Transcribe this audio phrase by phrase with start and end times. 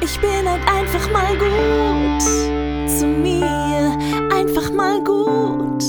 [0.00, 2.22] Ich bin halt einfach mal gut
[2.88, 3.96] zu mir,
[4.32, 5.82] einfach mal gut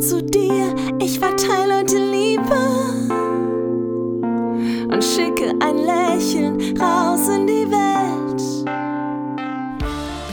[0.00, 0.74] zu dir.
[1.00, 2.56] Ich verteile heute Liebe
[4.92, 8.74] und schicke ein Lächeln raus in die Welt.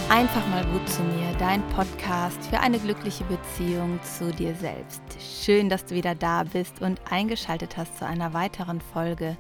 [0.10, 5.02] Einfach mal gut zu mir, dein Podcast für eine glückliche Beziehung zu dir selbst.
[5.20, 9.38] Schön, dass du wieder da bist und eingeschaltet hast zu einer weiteren Folge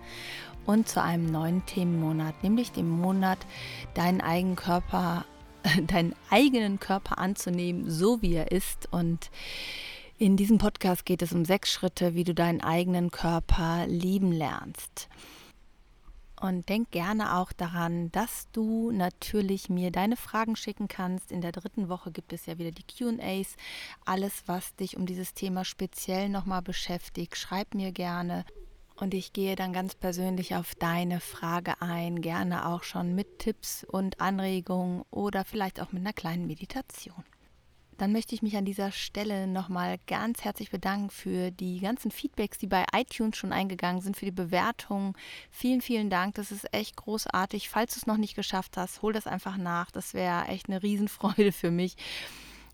[0.65, 3.39] und zu einem neuen Themenmonat, nämlich dem Monat,
[3.93, 5.25] deinen eigenen Körper,
[5.87, 8.87] deinen eigenen Körper anzunehmen, so wie er ist.
[8.91, 9.31] Und
[10.17, 15.09] in diesem Podcast geht es um sechs Schritte, wie du deinen eigenen Körper lieben lernst.
[16.41, 21.31] Und denk gerne auch daran, dass du natürlich mir deine Fragen schicken kannst.
[21.31, 23.55] In der dritten Woche gibt es ja wieder die QAs.
[24.05, 28.43] Alles, was dich um dieses Thema speziell nochmal beschäftigt, schreib mir gerne.
[29.01, 33.83] Und ich gehe dann ganz persönlich auf deine Frage ein, gerne auch schon mit Tipps
[33.83, 37.23] und Anregungen oder vielleicht auch mit einer kleinen Meditation.
[37.97, 42.59] Dann möchte ich mich an dieser Stelle nochmal ganz herzlich bedanken für die ganzen Feedbacks,
[42.59, 45.15] die bei iTunes schon eingegangen sind, für die Bewertungen.
[45.49, 46.35] Vielen, vielen Dank.
[46.35, 47.69] Das ist echt großartig.
[47.69, 49.89] Falls du es noch nicht geschafft hast, hol das einfach nach.
[49.89, 51.95] Das wäre echt eine Riesenfreude für mich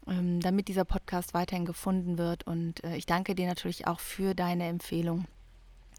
[0.08, 2.46] ähm, damit dieser Podcast weiterhin gefunden wird.
[2.46, 5.26] Und äh, ich danke dir natürlich auch für deine Empfehlung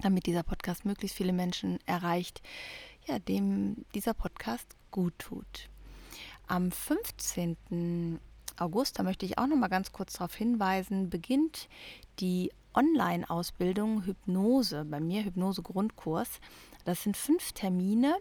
[0.02, 2.42] damit dieser Podcast möglichst viele Menschen erreicht,
[3.06, 5.68] ja, dem dieser Podcast gut tut.
[6.46, 8.18] Am 15.
[8.58, 11.68] August, da möchte ich auch noch mal ganz kurz darauf hinweisen, beginnt
[12.20, 16.40] die Online-Ausbildung Hypnose, bei mir Hypnose Grundkurs.
[16.84, 18.16] Das sind fünf Termine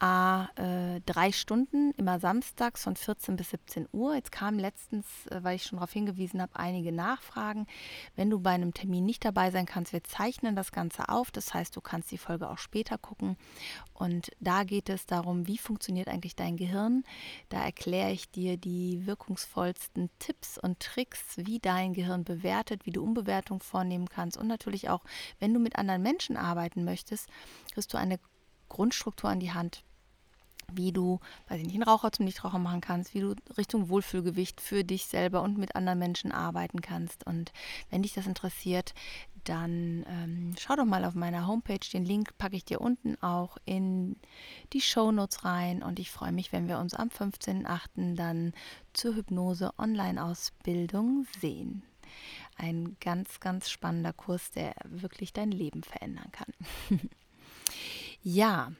[0.00, 4.14] A, äh, drei Stunden, immer samstags von 14 bis 17 Uhr.
[4.14, 7.66] Jetzt kamen letztens, äh, weil ich schon darauf hingewiesen habe, einige Nachfragen.
[8.14, 11.32] Wenn du bei einem Termin nicht dabei sein kannst, wir zeichnen das Ganze auf.
[11.32, 13.36] Das heißt, du kannst die Folge auch später gucken.
[13.92, 17.02] Und da geht es darum, wie funktioniert eigentlich dein Gehirn.
[17.48, 23.02] Da erkläre ich dir die wirkungsvollsten Tipps und Tricks, wie dein Gehirn bewertet, wie du
[23.02, 24.36] Umbewertung vornehmen kannst.
[24.36, 25.02] Und natürlich auch,
[25.40, 27.28] wenn du mit anderen Menschen arbeiten möchtest,
[27.72, 28.20] kriegst du eine
[28.68, 29.82] Grundstruktur an die Hand,
[30.72, 34.60] wie du, weiß ich nicht, einen Raucher zum Nichtraucher machen kannst, wie du Richtung Wohlfühlgewicht
[34.60, 37.26] für dich selber und mit anderen Menschen arbeiten kannst.
[37.26, 37.52] Und
[37.90, 38.94] wenn dich das interessiert,
[39.44, 41.78] dann ähm, schau doch mal auf meiner Homepage.
[41.92, 44.16] Den Link packe ich dir unten auch in
[44.72, 45.82] die Show Notes rein.
[45.82, 48.14] Und ich freue mich, wenn wir uns am 15.08.
[48.14, 48.52] dann
[48.92, 51.82] zur Hypnose Online-Ausbildung sehen.
[52.56, 56.52] Ein ganz, ganz spannender Kurs, der wirklich dein Leben verändern kann.
[58.22, 58.72] ja,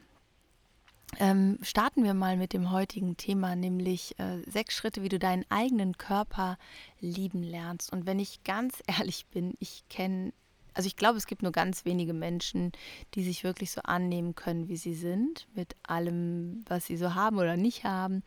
[1.17, 5.45] ähm, starten wir mal mit dem heutigen Thema, nämlich äh, sechs Schritte, wie du deinen
[5.49, 6.57] eigenen Körper
[6.99, 7.91] lieben lernst.
[7.91, 10.33] Und wenn ich ganz ehrlich bin, ich kenne,
[10.73, 12.71] also ich glaube, es gibt nur ganz wenige Menschen,
[13.15, 17.37] die sich wirklich so annehmen können, wie sie sind, mit allem, was sie so haben
[17.37, 18.23] oder nicht haben.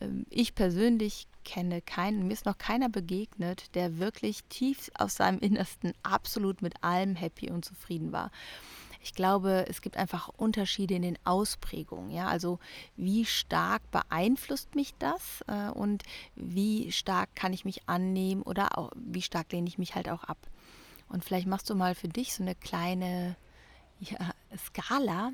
[0.00, 5.40] Ähm, ich persönlich kenne keinen, mir ist noch keiner begegnet, der wirklich tief aus seinem
[5.40, 8.30] Innersten absolut mit allem happy und zufrieden war.
[9.02, 12.10] Ich glaube, es gibt einfach Unterschiede in den Ausprägungen.
[12.12, 12.28] Ja?
[12.28, 12.60] Also
[12.96, 16.04] wie stark beeinflusst mich das äh, und
[16.36, 20.22] wie stark kann ich mich annehmen oder auch, wie stark lehne ich mich halt auch
[20.24, 20.38] ab.
[21.08, 23.36] Und vielleicht machst du mal für dich so eine kleine
[23.98, 25.32] ja, Skala,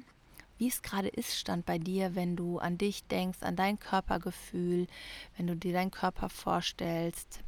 [0.56, 4.86] wie es gerade ist, stand bei dir, wenn du an dich denkst, an dein Körpergefühl,
[5.36, 7.40] wenn du dir deinen Körper vorstellst,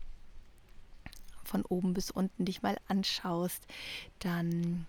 [1.44, 3.66] von oben bis unten dich mal anschaust,
[4.20, 4.86] dann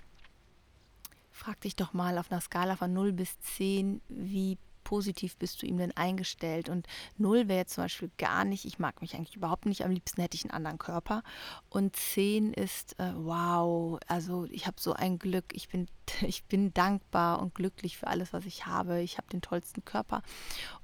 [1.42, 5.66] Frag dich doch mal auf einer Skala von 0 bis 10, wie positiv bist du
[5.66, 6.70] ihm denn eingestellt?
[6.70, 6.88] Und
[7.18, 10.22] 0 wäre jetzt zum Beispiel gar nicht, ich mag mich eigentlich überhaupt nicht, am liebsten
[10.22, 11.24] hätte ich einen anderen Körper.
[11.70, 15.88] Und 10 ist, äh, wow, also ich habe so ein Glück, ich bin,
[16.22, 19.02] ich bin dankbar und glücklich für alles, was ich habe.
[19.02, 20.22] Ich habe den tollsten Körper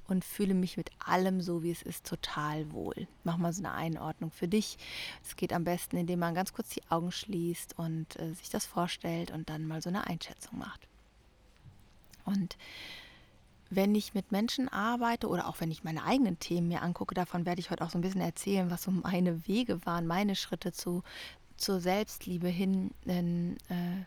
[0.07, 3.07] und fühle mich mit allem so, wie es ist, total wohl.
[3.23, 4.77] Mach mal so eine Einordnung für dich.
[5.23, 8.65] Es geht am besten, indem man ganz kurz die Augen schließt und äh, sich das
[8.65, 10.87] vorstellt und dann mal so eine Einschätzung macht.
[12.25, 12.57] Und
[13.69, 17.45] wenn ich mit Menschen arbeite oder auch wenn ich meine eigenen Themen mir angucke, davon
[17.45, 20.71] werde ich heute auch so ein bisschen erzählen, was so meine Wege waren, meine Schritte
[20.71, 21.03] zu,
[21.57, 22.91] zur Selbstliebe hin.
[23.05, 24.05] Denn, äh,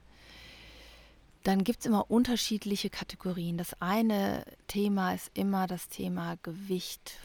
[1.43, 3.57] dann gibt es immer unterschiedliche Kategorien.
[3.57, 7.19] Das eine Thema ist immer das Thema Gewicht.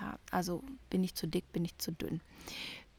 [0.00, 2.20] Ja, also bin ich zu dick, bin ich zu dünn.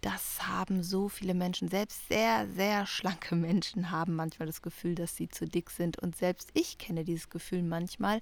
[0.02, 1.68] Das haben so viele Menschen.
[1.68, 6.00] Selbst sehr, sehr schlanke Menschen haben manchmal das Gefühl, dass sie zu dick sind.
[6.00, 8.20] Und selbst ich kenne dieses Gefühl manchmal,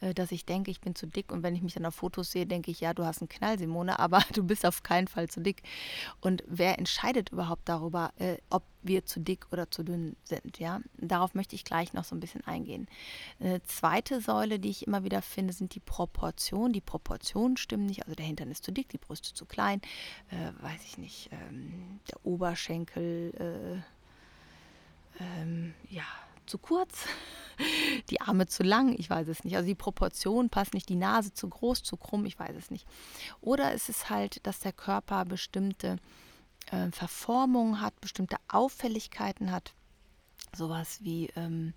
[0.00, 1.32] äh, dass ich denke, ich bin zu dick.
[1.32, 3.58] Und wenn ich mich dann auf Fotos sehe, denke ich, ja, du hast einen Knall,
[3.58, 5.62] Simone, aber du bist auf keinen Fall zu dick.
[6.20, 10.58] Und wer entscheidet überhaupt darüber, äh, ob wir zu dick oder zu dünn sind?
[10.58, 12.88] Ja, darauf möchte ich gleich noch so ein bisschen eingehen.
[13.38, 16.72] Eine zweite Säule, die ich immer wieder finde, sind die Proportionen.
[16.72, 18.02] Die Proportionen stimmen nicht.
[18.02, 19.80] Also der Hintern ist zu dick, die Brüste zu klein,
[20.30, 23.82] äh, weiß ich nicht, ähm, der Oberschenkel,
[25.18, 26.04] äh, ähm, ja,
[26.46, 27.06] zu kurz,
[28.10, 29.56] die Arme zu lang, ich weiß es nicht.
[29.56, 32.86] Also die Proportion passt nicht, die Nase zu groß, zu krumm, ich weiß es nicht.
[33.40, 35.96] Oder ist es halt, dass der Körper bestimmte
[36.70, 39.72] äh, Verformungen hat, bestimmte Auffälligkeiten hat,
[40.56, 41.74] sowas wie ähm,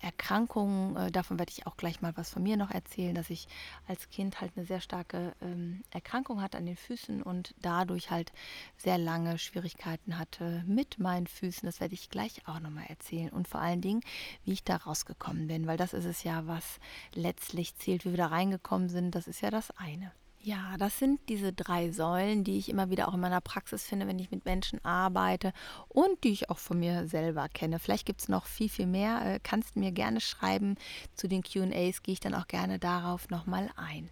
[0.00, 3.48] Erkrankungen, äh, davon werde ich auch gleich mal was von mir noch erzählen, dass ich
[3.88, 8.32] als Kind halt eine sehr starke ähm, Erkrankung hatte an den Füßen und dadurch halt
[8.76, 11.66] sehr lange Schwierigkeiten hatte mit meinen Füßen.
[11.66, 14.02] Das werde ich gleich auch nochmal erzählen und vor allen Dingen,
[14.44, 16.78] wie ich da rausgekommen bin, weil das ist es ja, was
[17.14, 19.14] letztlich zählt, wie wir da reingekommen sind.
[19.14, 20.12] Das ist ja das eine.
[20.46, 24.06] Ja, das sind diese drei Säulen, die ich immer wieder auch in meiner Praxis finde,
[24.06, 25.52] wenn ich mit Menschen arbeite
[25.88, 27.80] und die ich auch von mir selber kenne.
[27.80, 29.22] Vielleicht gibt es noch viel, viel mehr.
[29.24, 30.76] Äh, kannst mir gerne schreiben.
[31.16, 34.08] Zu den QAs gehe ich dann auch gerne darauf nochmal ein.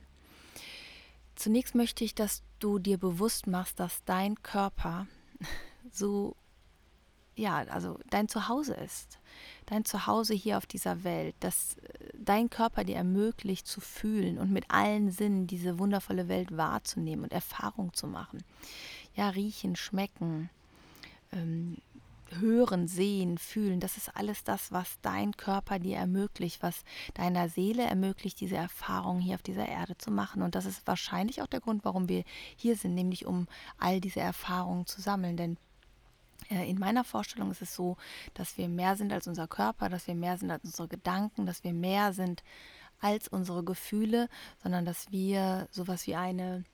[1.36, 5.06] Zunächst möchte ich, dass du dir bewusst machst, dass dein Körper
[5.92, 6.34] so,
[7.36, 9.18] ja, also dein Zuhause ist
[9.66, 11.76] dein Zuhause hier auf dieser Welt, dass
[12.14, 17.32] dein Körper dir ermöglicht zu fühlen und mit allen Sinnen diese wundervolle Welt wahrzunehmen und
[17.32, 18.42] Erfahrung zu machen.
[19.14, 20.50] Ja, riechen, schmecken,
[21.32, 21.78] ähm,
[22.40, 26.82] hören, sehen, fühlen, das ist alles das, was dein Körper dir ermöglicht, was
[27.14, 30.42] deiner Seele ermöglicht, diese Erfahrung hier auf dieser Erde zu machen.
[30.42, 32.24] Und das ist wahrscheinlich auch der Grund, warum wir
[32.56, 33.46] hier sind, nämlich um
[33.78, 35.36] all diese Erfahrungen zu sammeln.
[35.36, 35.58] Denn
[36.48, 37.96] in meiner Vorstellung ist es so,
[38.34, 41.64] dass wir mehr sind als unser Körper, dass wir mehr sind als unsere Gedanken, dass
[41.64, 42.42] wir mehr sind
[43.00, 44.28] als unsere Gefühle,
[44.62, 46.64] sondern dass wir sowas wie eine,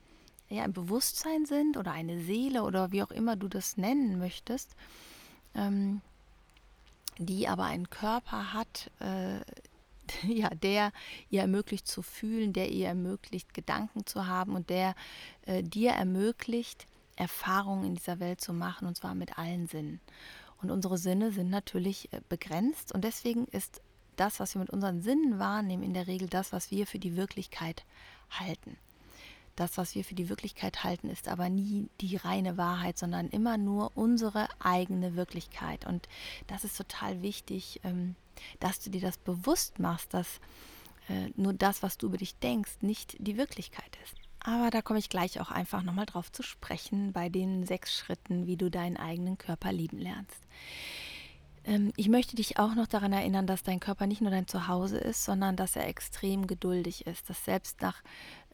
[0.49, 4.77] ja, ein Bewusstsein sind oder eine Seele oder wie auch immer du das nennen möchtest,
[5.55, 6.01] ähm,
[7.19, 9.41] die aber einen Körper hat, äh,
[10.27, 10.93] ja, der
[11.31, 14.95] ihr ermöglicht zu fühlen, der ihr ermöglicht, Gedanken zu haben und der
[15.47, 16.87] äh, dir ermöglicht,
[17.21, 20.01] Erfahrungen in dieser Welt zu machen, und zwar mit allen Sinnen.
[20.63, 23.81] Und unsere Sinne sind natürlich äh, begrenzt und deswegen ist
[24.17, 27.17] das, was wir mit unseren Sinnen wahrnehmen, in der Regel das, was wir für die
[27.17, 27.85] Wirklichkeit
[28.31, 28.77] halten.
[29.57, 33.59] Das, was wir für die Wirklichkeit halten, ist aber nie die reine Wahrheit, sondern immer
[33.59, 35.87] nur unsere eigene Wirklichkeit.
[35.87, 36.09] Und
[36.47, 38.15] das ist total wichtig, ähm,
[38.59, 40.41] dass du dir das bewusst machst, dass
[41.09, 44.20] äh, nur das, was du über dich denkst, nicht die Wirklichkeit ist.
[44.43, 48.47] Aber da komme ich gleich auch einfach nochmal drauf zu sprechen bei den sechs Schritten,
[48.47, 50.41] wie du deinen eigenen Körper lieben lernst.
[51.65, 54.99] Ähm, ich möchte dich auch noch daran erinnern, dass dein Körper nicht nur dein Zuhause
[54.99, 58.03] ist, sondern dass er extrem geduldig ist, dass selbst nach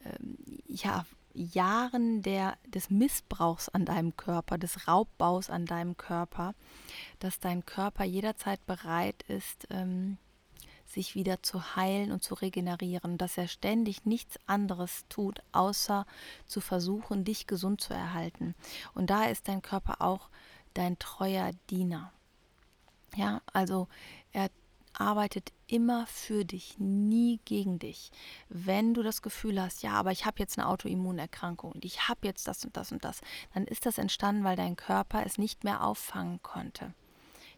[0.05, 0.37] ähm,
[0.67, 6.53] ja, Jahren der, des Missbrauchs an deinem Körper, des Raubbaus an deinem Körper,
[7.19, 10.17] dass dein Körper jederzeit bereit ist, ähm,
[10.87, 16.05] sich wieder zu heilen und zu regenerieren, dass er ständig nichts anderes tut, außer
[16.45, 18.55] zu versuchen, dich gesund zu erhalten.
[18.93, 20.29] Und da ist dein Körper auch
[20.73, 22.11] dein treuer Diener.
[23.15, 23.87] Ja, also
[24.31, 24.49] er
[24.93, 28.11] arbeitet immer für dich, nie gegen dich.
[28.49, 32.21] Wenn du das Gefühl hast, ja, aber ich habe jetzt eine Autoimmunerkrankung und ich habe
[32.23, 33.21] jetzt das und das und das,
[33.53, 36.93] dann ist das entstanden, weil dein Körper es nicht mehr auffangen konnte.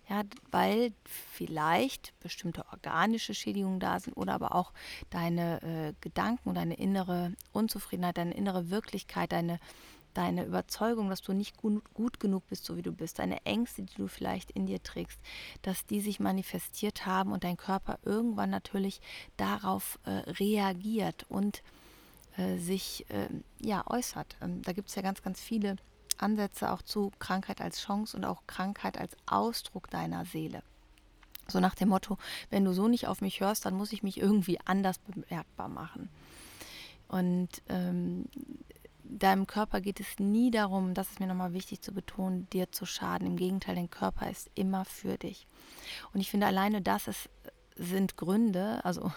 [0.09, 4.73] Ja, weil vielleicht bestimmte organische Schädigungen da sind oder aber auch
[5.11, 9.59] deine äh, Gedanken, deine innere Unzufriedenheit, deine innere Wirklichkeit, deine,
[10.15, 13.83] deine Überzeugung, dass du nicht gut, gut genug bist, so wie du bist, deine Ängste,
[13.83, 15.19] die du vielleicht in dir trägst,
[15.61, 19.01] dass die sich manifestiert haben und dein Körper irgendwann natürlich
[19.37, 21.61] darauf äh, reagiert und
[22.35, 24.37] äh, sich ähm, ja äußert.
[24.41, 25.75] Ähm, da gibt es ja ganz, ganz viele
[26.21, 30.63] Ansätze auch zu Krankheit als Chance und auch Krankheit als Ausdruck deiner Seele.
[31.47, 32.17] So nach dem Motto,
[32.49, 36.09] wenn du so nicht auf mich hörst, dann muss ich mich irgendwie anders bemerkbar machen.
[37.07, 38.25] Und ähm,
[39.03, 42.85] deinem Körper geht es nie darum, das ist mir nochmal wichtig zu betonen, dir zu
[42.85, 43.25] schaden.
[43.25, 45.47] Im Gegenteil, dein Körper ist immer für dich.
[46.13, 47.29] Und ich finde alleine das ist
[47.79, 49.11] sind Gründe, also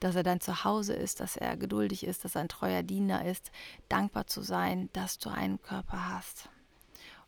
[0.00, 3.52] dass er dein Zuhause ist, dass er geduldig ist, dass er ein treuer Diener ist,
[3.88, 6.48] dankbar zu sein, dass du einen Körper hast.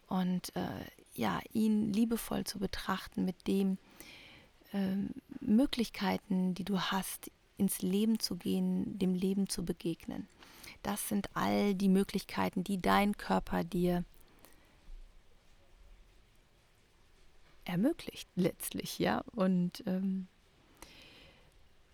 [0.06, 3.78] Und äh, ja, ihn liebevoll zu betrachten mit den
[4.72, 4.96] äh,
[5.40, 10.28] Möglichkeiten, die du hast, ins Leben zu gehen, dem Leben zu begegnen.
[10.82, 14.04] Das sind all die Möglichkeiten, die dein Körper dir
[17.64, 19.22] ermöglicht letztlich, ja.
[19.32, 20.26] Und ähm,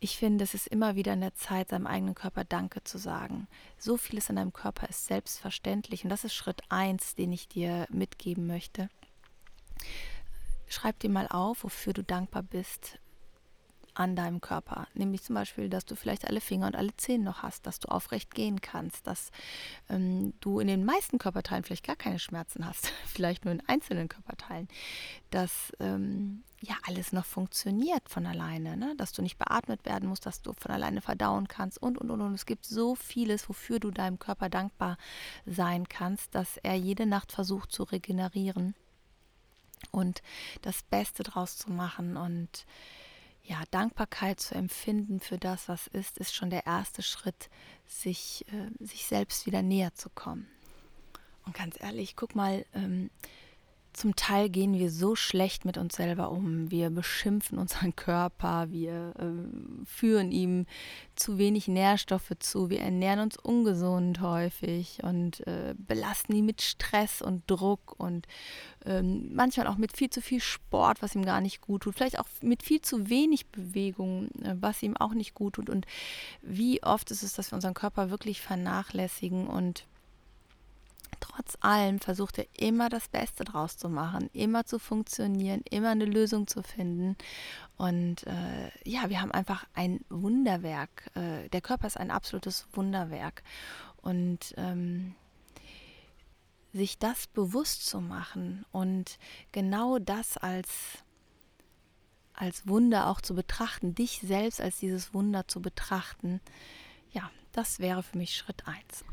[0.01, 3.47] ich finde, es ist immer wieder in der Zeit, seinem eigenen Körper Danke zu sagen.
[3.79, 7.87] So vieles in deinem Körper ist selbstverständlich und das ist Schritt eins, den ich dir
[7.91, 8.89] mitgeben möchte.
[10.69, 12.99] Schreib dir mal auf, wofür du dankbar bist,
[13.95, 14.87] an deinem Körper.
[14.95, 17.89] Nämlich zum Beispiel, dass du vielleicht alle Finger und alle Zehen noch hast, dass du
[17.89, 19.31] aufrecht gehen kannst, dass
[19.89, 24.09] ähm, du in den meisten Körperteilen vielleicht gar keine Schmerzen hast, vielleicht nur in einzelnen
[24.09, 24.69] Körperteilen,
[25.31, 28.95] dass ähm, ja alles noch funktioniert von alleine, ne?
[28.97, 32.21] dass du nicht beatmet werden musst, dass du von alleine verdauen kannst und und und
[32.21, 32.35] und.
[32.35, 34.99] Es gibt so vieles, wofür du deinem Körper dankbar
[35.47, 38.75] sein kannst, dass er jede Nacht versucht zu regenerieren
[39.91, 40.23] und
[40.63, 42.67] das Beste draus zu machen und
[43.45, 47.51] ja, Dankbarkeit zu empfinden für das, was ist, ist schon der erste Schritt,
[47.87, 50.47] sich, äh, sich selbst wieder näher zu kommen.
[51.45, 53.11] Und ganz ehrlich, guck mal, ähm,
[53.93, 56.71] zum Teil gehen wir so schlecht mit uns selber um.
[56.71, 60.67] Wir beschimpfen unseren Körper, wir äh, führen ihm
[61.17, 67.21] zu wenig Nährstoffe zu, wir ernähren uns ungesund häufig und äh, belasten ihn mit Stress
[67.21, 68.27] und Druck und
[68.85, 71.95] ähm, manchmal auch mit viel zu viel Sport, was ihm gar nicht gut tut.
[71.97, 75.69] Vielleicht auch mit viel zu wenig Bewegung, äh, was ihm auch nicht gut tut.
[75.69, 75.87] Und
[76.43, 79.87] wie oft ist es, dass wir unseren Körper wirklich vernachlässigen und
[81.19, 86.05] trotz allem versucht er immer das Beste draus zu machen, immer zu funktionieren, immer eine
[86.05, 87.17] Lösung zu finden.
[87.77, 91.11] Und äh, ja, wir haben einfach ein Wunderwerk.
[91.15, 93.43] Äh, der Körper ist ein absolutes Wunderwerk.
[94.03, 95.15] Und ähm,
[96.73, 99.19] sich das bewusst zu machen und
[99.53, 100.69] genau das als,
[102.33, 106.41] als Wunder auch zu betrachten, dich selbst als dieses Wunder zu betrachten,
[107.11, 109.05] ja, das wäre für mich Schritt eins.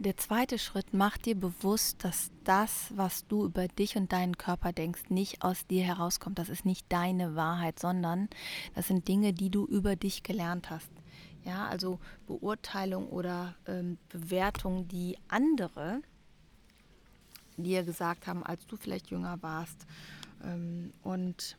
[0.00, 4.72] Der zweite Schritt, mach dir bewusst, dass das, was du über dich und deinen Körper
[4.72, 6.38] denkst, nicht aus dir herauskommt.
[6.38, 8.28] Das ist nicht deine Wahrheit, sondern
[8.76, 10.88] das sind Dinge, die du über dich gelernt hast.
[11.44, 16.00] Ja, also Beurteilung oder ähm, Bewertung, die andere
[17.56, 19.84] dir gesagt haben, als du vielleicht jünger warst.
[20.44, 21.56] Ähm, und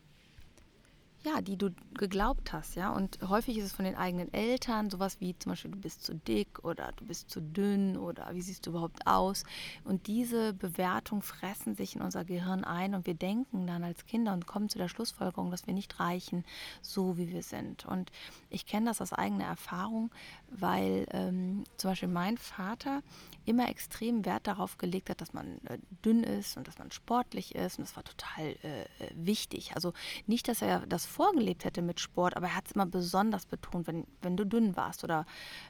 [1.22, 2.90] ja, die du geglaubt hast, ja.
[2.92, 6.14] Und häufig ist es von den eigenen Eltern, sowas wie zum Beispiel, du bist zu
[6.14, 9.44] dick oder du bist zu dünn oder wie siehst du überhaupt aus.
[9.84, 14.32] Und diese Bewertung fressen sich in unser Gehirn ein und wir denken dann als Kinder
[14.32, 16.44] und kommen zu der Schlussfolgerung, dass wir nicht reichen,
[16.80, 17.84] so wie wir sind.
[17.84, 18.10] Und
[18.48, 20.10] ich kenne das aus eigener Erfahrung,
[20.48, 23.02] weil ähm, zum Beispiel mein Vater
[23.44, 27.54] immer extrem Wert darauf gelegt hat, dass man äh, dünn ist und dass man sportlich
[27.54, 27.78] ist.
[27.78, 29.72] Und das war total äh, äh wichtig.
[29.74, 29.92] Also
[30.26, 33.86] nicht, dass er das vorgelebt hätte mit Sport, aber er hat es immer besonders betont,
[33.86, 35.04] wenn, wenn du dünn warst.
[35.04, 35.26] Oder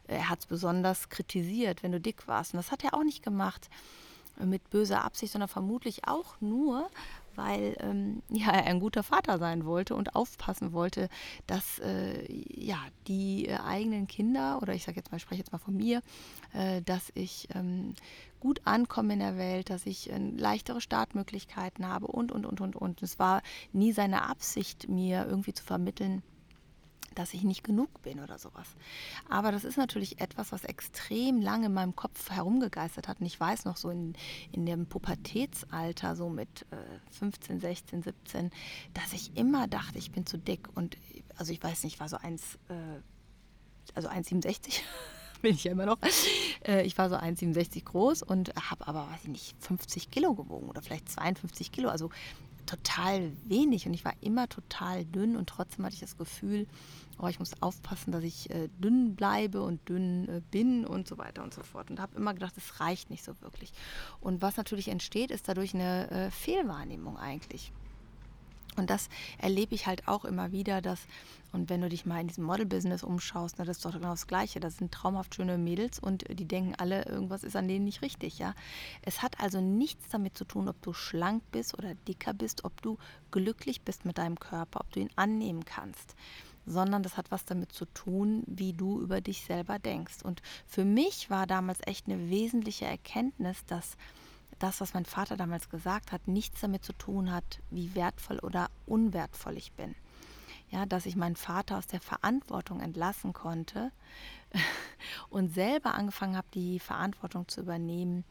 [0.07, 2.55] er hat es besonders kritisiert, wenn du dick warst.
[2.55, 3.69] Und das hat er auch nicht gemacht
[4.45, 6.89] mit böser Absicht, sondern vermutlich auch nur,
[7.41, 11.09] weil ähm, ja, er ein guter Vater sein wollte und aufpassen wollte,
[11.47, 12.79] dass äh, ja,
[13.09, 16.03] die äh, eigenen Kinder, oder ich sage jetzt mal, spreche jetzt mal von mir,
[16.53, 17.95] äh, dass ich ähm,
[18.41, 22.77] gut ankomme in der Welt, dass ich äh, leichtere Startmöglichkeiten habe und, und, und, und,
[22.77, 23.03] und.
[23.03, 23.43] Es war
[23.73, 26.23] nie seine Absicht, mir irgendwie zu vermitteln,
[27.15, 28.69] dass ich nicht genug bin oder sowas.
[29.29, 33.21] Aber das ist natürlich etwas, was extrem lange in meinem Kopf herumgegeistert hat.
[33.21, 34.15] Und ich weiß noch so in,
[34.53, 36.77] in dem Pubertätsalter, so mit äh,
[37.19, 38.51] 15, 16, 17,
[38.95, 40.69] dass ich immer dachte, ich bin zu dick.
[40.75, 40.97] Und
[41.37, 42.75] also ich weiß nicht, ich war so 1, äh,
[43.95, 44.81] also 1,67
[45.43, 45.99] bin ich ja immer noch.
[46.67, 50.69] Äh, ich war so 1,67 groß und habe aber, weiß ich nicht, 50 Kilo gewogen
[50.69, 51.89] oder vielleicht 52 Kilo.
[51.89, 52.11] Also
[52.71, 56.69] total wenig und ich war immer total dünn und trotzdem hatte ich das Gefühl,
[57.19, 61.19] oh, ich muss aufpassen, dass ich äh, dünn bleibe und dünn äh, bin und so
[61.19, 61.91] weiter und so fort.
[61.91, 63.73] Und habe immer gedacht, es reicht nicht so wirklich.
[64.21, 67.73] Und was natürlich entsteht, ist dadurch eine äh, Fehlwahrnehmung eigentlich.
[68.81, 69.09] Und das
[69.39, 71.01] erlebe ich halt auch immer wieder, dass,
[71.53, 74.27] und wenn du dich mal in diesem Model-Business umschaust, na, das ist doch genau das
[74.27, 74.59] Gleiche.
[74.59, 78.39] Das sind traumhaft schöne Mädels und die denken alle, irgendwas ist an denen nicht richtig,
[78.39, 78.55] ja.
[79.03, 82.81] Es hat also nichts damit zu tun, ob du schlank bist oder dicker bist, ob
[82.83, 82.97] du
[83.31, 86.17] glücklich bist mit deinem Körper, ob du ihn annehmen kannst
[86.67, 90.23] sondern das hat was damit zu tun, wie du über dich selber denkst.
[90.23, 93.97] Und für mich war damals echt eine wesentliche Erkenntnis, dass
[94.63, 98.71] das, was mein Vater damals gesagt hat, nichts damit zu tun hat, wie wertvoll oder
[98.87, 99.95] unwertvoll ich bin.
[100.71, 103.91] Ja, dass ich meinen Vater aus der Verantwortung entlassen konnte
[105.31, 108.25] und selber angefangen habe, die Verantwortung zu übernehmen,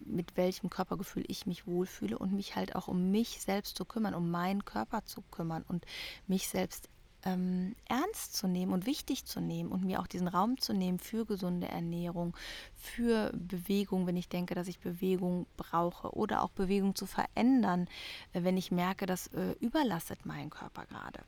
[0.00, 4.14] mit welchem Körpergefühl ich mich wohlfühle und mich halt auch um mich selbst zu kümmern,
[4.14, 5.86] um meinen Körper zu kümmern und
[6.26, 6.90] mich selbst
[7.24, 10.98] ähm, ernst zu nehmen und wichtig zu nehmen und mir auch diesen Raum zu nehmen
[10.98, 12.36] für gesunde Ernährung,
[12.76, 17.88] für Bewegung, wenn ich denke, dass ich Bewegung brauche oder auch Bewegung zu verändern,
[18.32, 21.20] äh, wenn ich merke, das äh, überlastet meinen Körper gerade.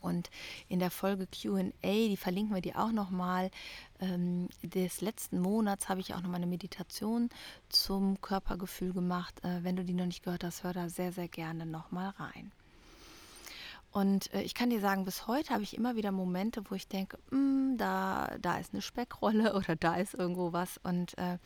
[0.00, 0.30] Und
[0.68, 3.50] in der Folge QA, die verlinken wir dir auch nochmal,
[4.00, 7.30] ähm, des letzten Monats habe ich auch nochmal eine Meditation
[7.68, 9.42] zum Körpergefühl gemacht.
[9.44, 12.52] Äh, wenn du die noch nicht gehört hast, hör da sehr, sehr gerne nochmal rein.
[13.90, 16.88] Und äh, ich kann dir sagen, bis heute habe ich immer wieder Momente, wo ich
[16.88, 20.78] denke, mm, da, da ist eine Speckrolle oder da ist irgendwo was.
[20.78, 21.38] Und äh,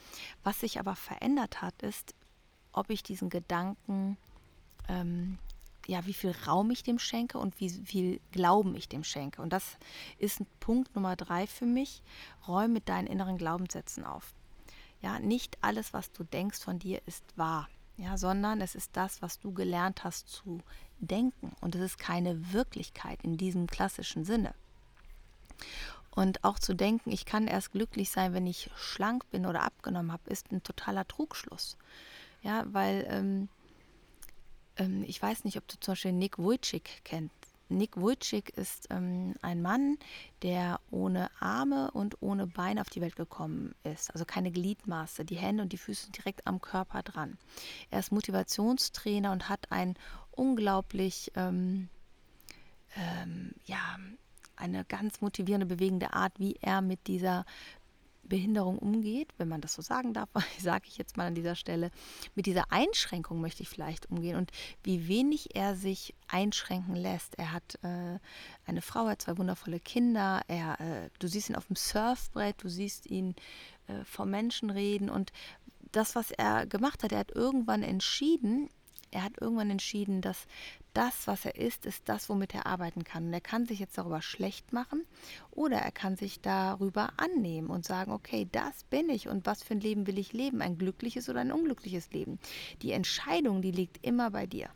[0.42, 2.14] was sich aber verändert hat, ist,
[2.72, 4.16] ob ich diesen Gedanken
[4.88, 5.38] ähm,
[5.86, 9.42] ja, wie viel Raum ich dem schenke und wie viel Glauben ich dem schenke.
[9.42, 9.76] Und das
[10.18, 12.02] ist Punkt Nummer drei für mich.
[12.46, 14.34] Räume mit deinen inneren Glaubenssätzen auf.
[15.00, 17.68] Ja, nicht alles, was du denkst von dir, ist wahr.
[17.96, 20.60] Ja, sondern es ist das, was du gelernt hast zu
[21.02, 21.52] denken.
[21.60, 24.54] Und es ist keine Wirklichkeit in diesem klassischen Sinne.
[26.14, 30.12] Und auch zu denken, ich kann erst glücklich sein, wenn ich schlank bin oder abgenommen
[30.12, 31.76] habe, ist ein totaler Trugschluss.
[32.42, 33.48] Ja, weil ähm,
[34.76, 37.34] ähm, ich weiß nicht, ob du zum Beispiel Nick Wojcik kennst.
[37.68, 39.96] Nick Wojcik ist ähm, ein Mann,
[40.42, 44.10] der ohne Arme und ohne Beine auf die Welt gekommen ist.
[44.12, 47.38] Also keine Gliedmaße, die Hände und die Füße sind direkt am Körper dran.
[47.90, 49.94] Er ist Motivationstrainer und hat ein
[50.32, 51.88] unglaublich, ähm,
[52.96, 53.98] ähm, ja,
[54.56, 57.44] eine ganz motivierende, bewegende Art, wie er mit dieser
[58.24, 60.28] Behinderung umgeht, wenn man das so sagen darf,
[60.60, 61.90] sage ich jetzt mal an dieser Stelle.
[62.34, 64.50] Mit dieser Einschränkung möchte ich vielleicht umgehen und
[64.82, 67.38] wie wenig er sich einschränken lässt.
[67.38, 68.18] Er hat äh,
[68.64, 72.62] eine Frau, er hat zwei wundervolle Kinder, er, äh, du siehst ihn auf dem Surfbrett,
[72.62, 73.34] du siehst ihn
[73.88, 75.32] äh, vor Menschen reden und
[75.90, 78.70] das, was er gemacht hat, er hat irgendwann entschieden,
[79.12, 80.46] er hat irgendwann entschieden, dass
[80.94, 83.26] das, was er ist, ist das, womit er arbeiten kann.
[83.26, 85.04] Und er kann sich jetzt darüber schlecht machen
[85.50, 89.74] oder er kann sich darüber annehmen und sagen, okay, das bin ich und was für
[89.74, 92.38] ein Leben will ich leben, ein glückliches oder ein unglückliches Leben.
[92.82, 94.70] Die Entscheidung, die liegt immer bei dir.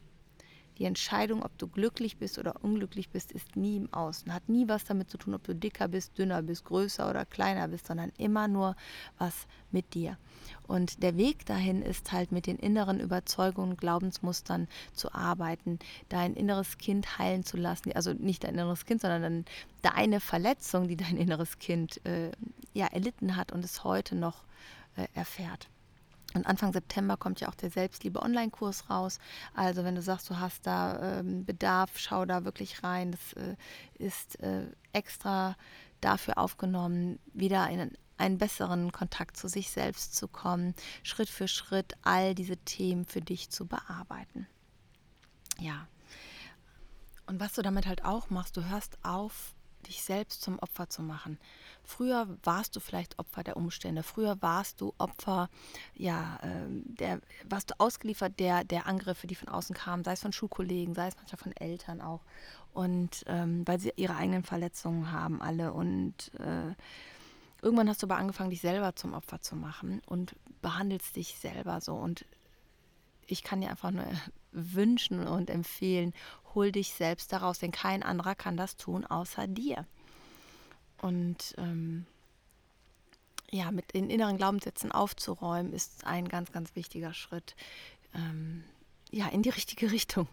[0.79, 4.33] Die Entscheidung, ob du glücklich bist oder unglücklich bist, ist nie im Außen.
[4.33, 7.69] Hat nie was damit zu tun, ob du dicker bist, dünner bist, größer oder kleiner
[7.69, 8.77] bist, sondern immer nur
[9.19, 10.19] was mit dir.
[10.67, 15.79] Und der Weg dahin ist halt mit den inneren Überzeugungen Glaubensmustern zu arbeiten,
[16.09, 17.93] dein inneres Kind heilen zu lassen.
[17.93, 19.47] Also nicht dein inneres Kind, sondern
[19.81, 22.33] deine Verletzung, die dein inneres Kind äh,
[22.75, 24.45] ja erlitten hat und es heute noch
[24.97, 25.69] äh, erfährt.
[26.37, 29.19] Und Anfang September kommt ja auch der Selbstliebe-Online-Kurs raus.
[29.55, 33.13] Also wenn du sagst, du hast da ähm, Bedarf, schau da wirklich rein.
[33.13, 33.57] Das äh,
[33.95, 35.57] ist äh, extra
[36.01, 41.95] dafür aufgenommen, wieder in einen besseren Kontakt zu sich selbst zu kommen, Schritt für Schritt
[42.03, 44.47] all diese Themen für dich zu bearbeiten.
[45.59, 45.87] Ja.
[47.27, 49.55] Und was du damit halt auch machst, du hörst auf,
[49.89, 51.39] dich selbst zum Opfer zu machen.
[51.85, 54.03] Früher warst du vielleicht Opfer der Umstände.
[54.03, 55.49] Früher warst du Opfer,
[55.95, 60.23] ja, ähm, der, warst du ausgeliefert der, der Angriffe, die von außen kamen, sei es
[60.23, 62.21] von Schulkollegen, sei es manchmal von Eltern auch.
[62.75, 65.73] Und ähm, weil sie ihre eigenen Verletzungen haben, alle.
[65.73, 66.75] Und äh,
[67.63, 71.81] irgendwann hast du aber angefangen, dich selber zum Opfer zu machen und behandelst dich selber
[71.81, 71.95] so.
[71.95, 72.27] Und
[73.27, 74.07] ich kann dir einfach nur
[74.53, 76.15] wünschen und empfehlen,
[76.55, 79.87] hol dich selbst daraus, denn kein anderer kann das tun außer dir.
[81.03, 82.07] Und ähm,
[83.51, 87.55] ja, mit den inneren Glaubenssätzen aufzuräumen, ist ein ganz, ganz wichtiger Schritt.
[88.15, 88.65] Ähm,
[89.13, 90.29] ja, in die richtige Richtung.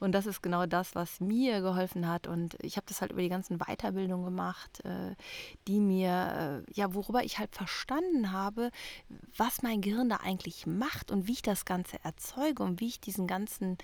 [0.00, 2.26] Und das ist genau das, was mir geholfen hat.
[2.26, 5.14] Und ich habe das halt über die ganzen Weiterbildungen gemacht, äh,
[5.68, 8.70] die mir, äh, ja, worüber ich halt verstanden habe,
[9.36, 13.00] was mein Gehirn da eigentlich macht und wie ich das Ganze erzeuge und wie ich
[13.00, 13.76] diesen ganzen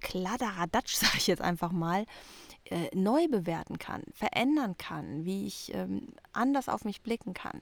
[0.00, 2.04] Kladderadatsch, sage ich jetzt einfach mal,
[2.64, 7.60] äh, neu bewerten kann, verändern kann, wie ich ähm, anders auf mich blicken kann.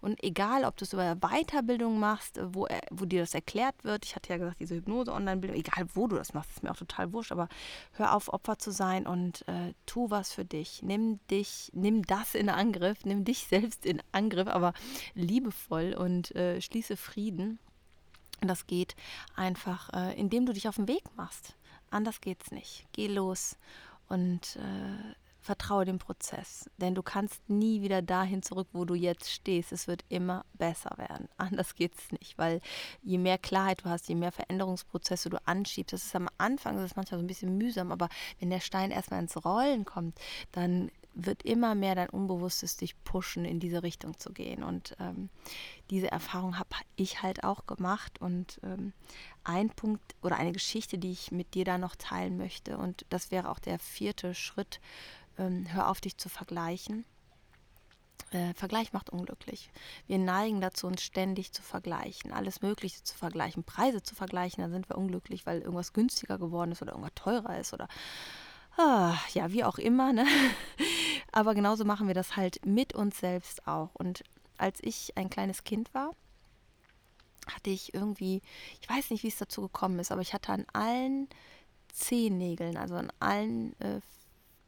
[0.00, 4.04] Und egal, ob du es über Weiterbildung machst, äh, wo, wo dir das erklärt wird,
[4.04, 7.12] ich hatte ja gesagt, diese Hypnose-Online-Bildung, egal wo du das machst, ist mir auch total
[7.12, 7.48] wurscht, aber
[7.92, 10.82] hör auf, Opfer zu sein und äh, tu was für dich.
[10.82, 14.72] Nimm dich, nimm das in Angriff, nimm dich selbst in Angriff, aber
[15.14, 17.58] liebevoll und äh, schließe Frieden.
[18.40, 18.96] Und das geht
[19.36, 21.56] einfach, äh, indem du dich auf den Weg machst.
[21.90, 22.86] Anders geht's nicht.
[22.92, 23.56] Geh los
[24.08, 29.30] und äh, vertraue dem Prozess, denn du kannst nie wieder dahin zurück, wo du jetzt
[29.30, 29.72] stehst.
[29.72, 31.28] Es wird immer besser werden.
[31.36, 32.60] Anders geht es nicht, weil
[33.02, 36.86] je mehr Klarheit du hast, je mehr Veränderungsprozesse du anschiebst, das ist am Anfang, das
[36.86, 40.18] ist manchmal so ein bisschen mühsam, aber wenn der Stein erstmal ins Rollen kommt,
[40.52, 44.62] dann wird immer mehr dein Unbewusstes dich pushen, in diese Richtung zu gehen.
[44.62, 45.28] Und ähm,
[45.90, 48.20] diese Erfahrung habe ich halt auch gemacht.
[48.20, 48.92] Und ähm,
[49.44, 53.30] ein Punkt oder eine Geschichte, die ich mit dir da noch teilen möchte, und das
[53.30, 54.80] wäre auch der vierte Schritt
[55.40, 57.04] ähm, hör auf, dich zu vergleichen.
[58.32, 59.70] Äh, Vergleich macht unglücklich.
[60.06, 64.70] Wir neigen dazu, uns ständig zu vergleichen, alles Mögliche zu vergleichen, Preise zu vergleichen, dann
[64.70, 67.88] sind wir unglücklich, weil irgendwas günstiger geworden ist oder irgendwas teurer ist oder
[68.76, 70.12] ah, ja, wie auch immer.
[70.12, 70.26] Ne?
[71.32, 73.90] Aber genauso machen wir das halt mit uns selbst auch.
[73.94, 74.22] Und
[74.58, 76.12] als ich ein kleines Kind war,
[77.46, 78.42] hatte ich irgendwie,
[78.80, 81.28] ich weiß nicht, wie es dazu gekommen ist, aber ich hatte an allen
[81.92, 84.00] Zehennägeln, also an allen, äh,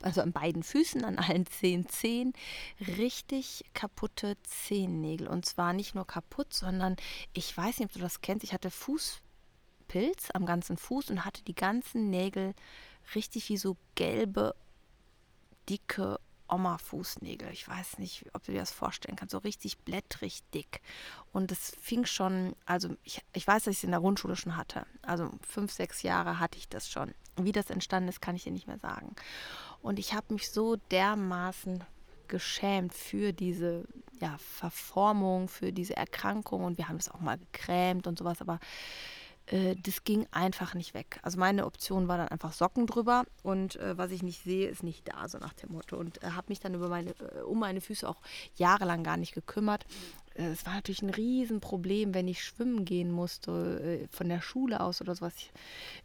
[0.02, 2.32] also an beiden Füßen, an allen zehn Zehen,
[2.80, 5.28] richtig kaputte Zehennägel.
[5.28, 6.96] Und zwar nicht nur kaputt, sondern
[7.32, 11.42] ich weiß nicht, ob du das kennst, ich hatte Fußpilz am ganzen Fuß und hatte
[11.44, 12.54] die ganzen Nägel
[13.14, 14.54] richtig wie so gelbe,
[15.68, 16.18] dicke
[16.52, 17.50] Oma-Fußnägel.
[17.50, 19.32] Ich weiß nicht, ob du dir das vorstellen kannst.
[19.32, 20.82] So richtig blättrig dick.
[21.32, 24.56] Und es fing schon, also ich, ich weiß, dass ich es in der Grundschule schon
[24.56, 24.86] hatte.
[25.00, 27.14] Also fünf, sechs Jahre hatte ich das schon.
[27.36, 29.16] Wie das entstanden ist, kann ich dir nicht mehr sagen.
[29.82, 31.84] Und ich habe mich so dermaßen
[32.28, 33.84] geschämt für diese
[34.20, 36.64] ja, Verformung, für diese Erkrankung.
[36.64, 38.40] Und wir haben es auch mal gekrämt und sowas.
[38.40, 38.60] Aber
[39.46, 41.18] äh, das ging einfach nicht weg.
[41.22, 44.82] Also meine Option war dann einfach Socken drüber und äh, was ich nicht sehe, ist
[44.82, 45.96] nicht da, so nach dem Motto.
[45.96, 48.20] Und äh, habe mich dann über meine, äh, um meine Füße auch
[48.56, 49.84] jahrelang gar nicht gekümmert.
[50.34, 55.00] Äh, es war natürlich ein Riesenproblem, wenn ich schwimmen gehen musste, von der Schule aus
[55.00, 55.34] oder sowas,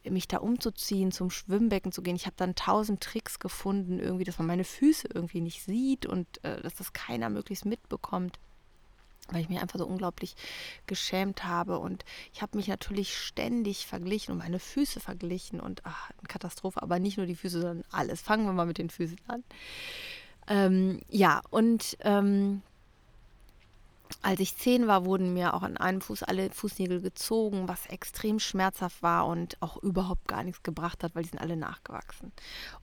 [0.03, 2.15] mich da umzuziehen, zum Schwimmbecken zu gehen.
[2.15, 6.27] Ich habe dann tausend Tricks gefunden, irgendwie, dass man meine Füße irgendwie nicht sieht und
[6.43, 8.39] dass das keiner möglichst mitbekommt
[9.31, 10.35] weil ich mich einfach so unglaublich
[10.85, 11.79] geschämt habe.
[11.79, 16.81] Und ich habe mich natürlich ständig verglichen und meine Füße verglichen und ach, eine Katastrophe,
[16.81, 18.21] aber nicht nur die Füße, sondern alles.
[18.21, 19.43] Fangen wir mal mit den Füßen an.
[20.47, 22.61] Ähm, ja, und ähm,
[24.27, 28.39] als ich zehn war, wurden mir auch an einem Fuß alle Fußnägel gezogen, was extrem
[28.39, 32.33] schmerzhaft war und auch überhaupt gar nichts gebracht hat, weil die sind alle nachgewachsen.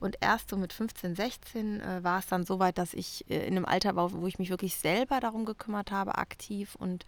[0.00, 3.46] Und erst so mit 15, 16 äh, war es dann so weit, dass ich äh,
[3.46, 7.04] in einem Alter war, wo ich mich wirklich selber darum gekümmert habe, aktiv und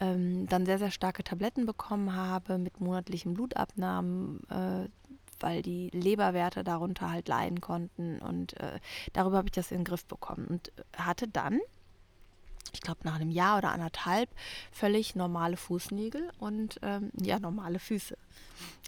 [0.00, 4.40] ähm, dann sehr, sehr starke Tabletten bekommen habe mit monatlichen Blutabnahmen.
[4.50, 4.88] Äh,
[5.38, 8.78] weil die Leberwerte darunter halt leiden konnten und äh,
[9.12, 11.58] darüber habe ich das in den Griff bekommen und hatte dann
[12.72, 14.30] ich glaube, nach einem Jahr oder anderthalb
[14.70, 18.16] völlig normale Fußnägel und ähm, ja, normale Füße.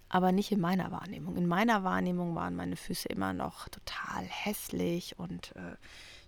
[0.08, 1.36] Aber nicht in meiner Wahrnehmung.
[1.36, 5.76] In meiner Wahrnehmung waren meine Füße immer noch total hässlich und äh,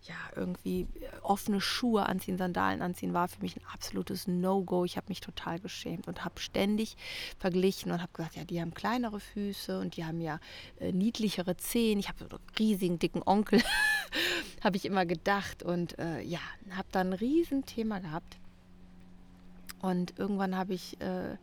[0.08, 4.84] ja, irgendwie äh, offene Schuhe anziehen, Sandalen anziehen, war für mich ein absolutes No-Go.
[4.84, 6.96] Ich habe mich total geschämt und habe ständig
[7.38, 10.40] verglichen und habe gesagt, ja, die haben kleinere Füße und die haben ja
[10.80, 11.98] äh, niedlichere Zehen.
[11.98, 13.62] Ich habe so einen riesigen, dicken Onkel,
[14.64, 15.62] habe ich immer gedacht.
[15.62, 16.40] Und äh, ja,
[16.70, 18.38] habe dann ein Riesenthema gehabt.
[19.80, 21.00] Und irgendwann habe ich...
[21.00, 21.36] Äh,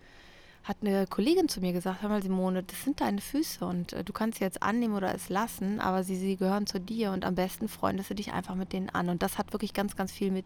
[0.63, 4.03] hat eine Kollegin zu mir gesagt, hör mal Simone, das sind deine Füße und äh,
[4.03, 7.25] du kannst sie jetzt annehmen oder es lassen, aber sie, sie gehören zu dir und
[7.25, 9.09] am besten freundest du dich einfach mit denen an.
[9.09, 10.45] Und das hat wirklich ganz, ganz viel mit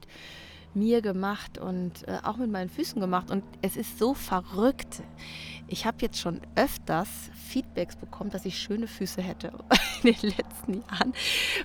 [0.74, 3.32] mir gemacht und äh, auch mit meinen Füßen gemacht.
[3.32, 5.02] Und es ist so verrückt.
[5.68, 7.10] Ich habe jetzt schon öfters
[7.48, 9.52] Feedbacks bekommen, dass ich schöne Füße hätte
[10.04, 11.14] in den letzten Jahren,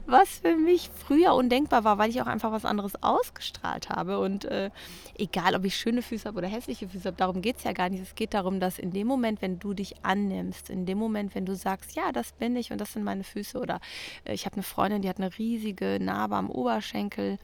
[0.06, 4.18] was für mich früher undenkbar war, weil ich auch einfach was anderes ausgestrahlt habe.
[4.18, 4.70] Und äh,
[5.18, 7.88] egal, ob ich schöne Füße habe oder hässliche Füße habe, darum geht es ja gar
[7.88, 8.02] nicht.
[8.02, 11.46] Es geht darum, dass in dem Moment, wenn du dich annimmst, in dem Moment, wenn
[11.46, 13.80] du sagst, ja, das bin ich und das sind meine Füße, oder
[14.24, 17.38] äh, ich habe eine Freundin, die hat eine riesige Narbe am Oberschenkel,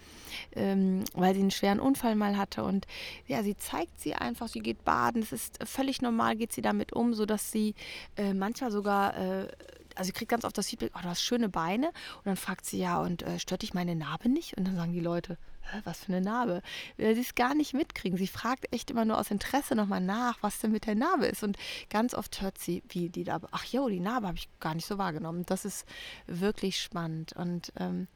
[0.55, 2.63] ähm, weil sie einen schweren Unfall mal hatte.
[2.63, 2.87] Und
[3.27, 6.93] ja, sie zeigt sie einfach, sie geht baden, es ist völlig normal, geht sie damit
[6.93, 7.75] um, sodass sie
[8.17, 9.49] äh, manchmal sogar äh,
[9.95, 11.89] also sie kriegt ganz oft das Feedback, oh, du hast schöne Beine.
[11.89, 14.57] Und dann fragt sie, ja, und äh, stört dich meine Narbe nicht?
[14.57, 15.39] Und dann sagen die Leute,
[15.85, 16.63] was für eine Narbe?
[16.97, 18.19] Weil sie es gar nicht mitkriegen.
[18.19, 21.43] Sie fragt echt immer nur aus Interesse nochmal nach, was denn mit der Narbe ist.
[21.43, 21.57] Und
[21.91, 24.87] ganz oft hört sie, wie die Narbe, ach jo, die Narbe habe ich gar nicht
[24.87, 25.45] so wahrgenommen.
[25.47, 25.87] Das ist
[26.27, 27.33] wirklich spannend.
[27.35, 28.09] Und ähm,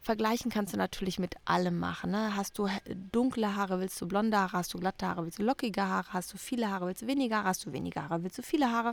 [0.00, 2.10] vergleichen kannst du natürlich mit allem machen.
[2.10, 2.36] Ne?
[2.36, 2.68] Hast du
[3.12, 4.52] dunkle Haare, willst du blonde Haare?
[4.52, 6.12] Hast du glatte Haare, willst du lockige Haare?
[6.12, 7.48] Hast du viele Haare, willst du weniger Haare?
[7.48, 8.92] Hast du weniger Haare, willst du viele Haare?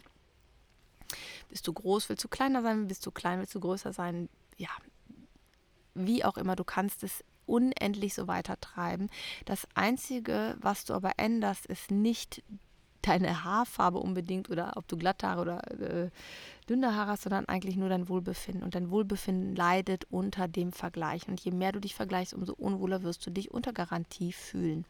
[1.50, 2.88] Bist du groß, willst du kleiner sein?
[2.88, 4.30] Bist du klein, willst du größer sein?
[4.58, 4.70] Ja,
[5.94, 9.10] wie auch immer, du kannst es unendlich so weiter treiben.
[9.46, 12.44] Das Einzige, was du aber änderst, ist nicht
[13.02, 16.10] deine Haarfarbe unbedingt oder ob du glatte Haare oder äh,
[16.70, 18.64] dünne Haare hast, sondern eigentlich nur dein Wohlbefinden.
[18.64, 21.28] Und dein Wohlbefinden leidet unter dem Vergleich.
[21.28, 24.86] Und je mehr du dich vergleichst, umso unwohler wirst du dich unter Garantie fühlen.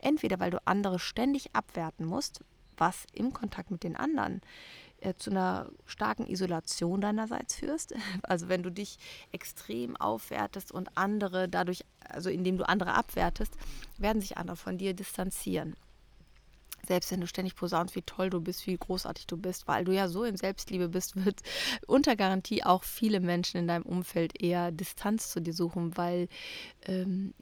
[0.00, 2.40] Entweder weil du andere ständig abwerten musst,
[2.76, 4.40] was im Kontakt mit den anderen äh,
[5.16, 7.94] zu einer starken Isolation deinerseits führst.
[8.22, 8.98] Also wenn du dich
[9.32, 13.56] extrem aufwertest und andere dadurch, also indem du andere abwertest,
[13.98, 15.76] werden sich andere von dir distanzieren.
[16.86, 19.92] selbst wenn du ständig posaunst, wie toll du bist, wie großartig du bist, weil du
[19.92, 21.40] ja so in Selbstliebe bist, wird
[21.86, 26.28] unter Garantie auch viele Menschen in deinem Umfeld eher Distanz zu dir suchen, weil
[26.86, 27.34] ähm,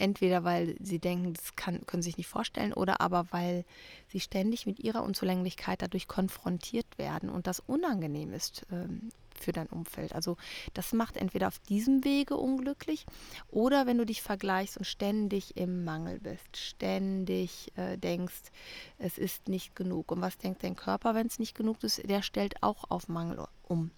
[0.00, 3.64] entweder weil sie denken, das kann, können sie sich nicht vorstellen, oder aber weil
[4.08, 9.68] sie ständig mit ihrer Unzulänglichkeit dadurch konfrontiert werden und das unangenehm ist ähm, für dein
[9.68, 10.14] Umfeld.
[10.14, 10.36] Also
[10.74, 13.06] das macht entweder auf diesem Wege unglücklich
[13.50, 18.50] oder wenn du dich vergleichst und ständig im Mangel bist, ständig äh, denkst,
[18.98, 20.12] es ist nicht genug.
[20.12, 22.08] Und was denkt dein Körper, wenn es nicht genug ist?
[22.08, 23.90] Der stellt auch auf Mangel um.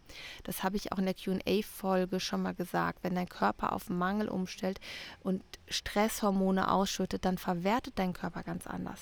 [0.44, 3.00] Das habe ich auch in der QA-Folge schon mal gesagt.
[3.02, 4.80] Wenn dein Körper auf Mangel umstellt
[5.22, 9.00] und Stresshormone ausschüttet, dann verwertet dein Körper ganz anders.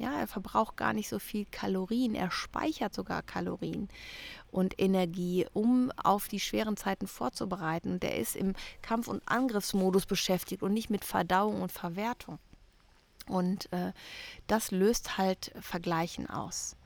[0.00, 3.90] Ja, er verbraucht gar nicht so viel Kalorien, er speichert sogar Kalorien
[4.50, 7.92] und Energie, um auf die schweren Zeiten vorzubereiten.
[7.92, 12.38] Und er ist im Kampf- und Angriffsmodus beschäftigt und nicht mit Verdauung und Verwertung.
[13.26, 13.92] Und äh,
[14.46, 16.76] das löst halt Vergleichen aus.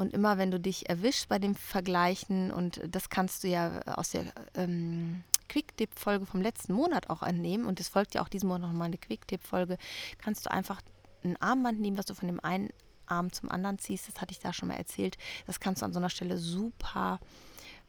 [0.00, 4.12] Und immer wenn du dich erwischst bei dem Vergleichen, und das kannst du ja aus
[4.12, 8.70] der ähm, Quick-Tip-Folge vom letzten Monat auch annehmen, und es folgt ja auch diesen Monat
[8.70, 9.76] nochmal eine Quick-Tip-Folge,
[10.16, 10.80] kannst du einfach
[11.22, 12.70] ein Armband nehmen, was du von dem einen
[13.04, 14.08] Arm zum anderen ziehst.
[14.08, 15.18] Das hatte ich da schon mal erzählt.
[15.46, 17.20] Das kannst du an so einer Stelle super